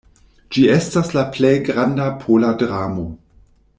Ĝi 0.55 0.63
estas 0.75 1.11
la 1.17 1.25
plej 1.35 1.53
granda 1.67 2.07
pola 2.25 2.51
dramo. 2.63 3.07